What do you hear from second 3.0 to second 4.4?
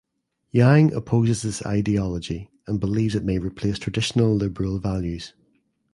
it may replace traditional